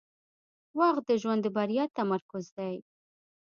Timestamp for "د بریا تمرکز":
1.43-2.45